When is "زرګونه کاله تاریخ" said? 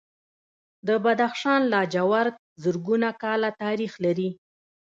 2.63-3.93